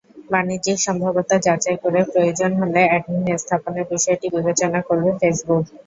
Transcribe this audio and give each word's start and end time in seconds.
বাণিজ্যিক 0.31 0.77
সম্ভাব্যতা 0.81 1.35
যাচাই 1.45 1.77
করে 1.83 1.99
প্রয়োজন 2.11 2.51
হলে 2.59 2.81
অ্যাডমিন 2.85 3.25
স্থাপনের 3.37 3.85
বিষয়টি 3.93 4.27
বিবেচনা 4.35 4.79
করবে 4.87 5.09
ফেসবুক। 5.19 5.63